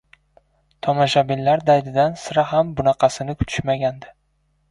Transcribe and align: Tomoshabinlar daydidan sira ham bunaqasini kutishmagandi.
Tomoshabinlar 0.87 1.63
daydidan 1.67 2.17
sira 2.23 2.45
ham 2.53 2.71
bunaqasini 2.79 3.35
kutishmagandi. 3.43 4.13